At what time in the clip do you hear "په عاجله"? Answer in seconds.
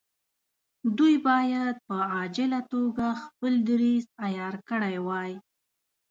1.87-2.59